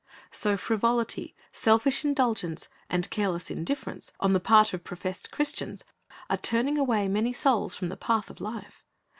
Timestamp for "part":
4.39-4.73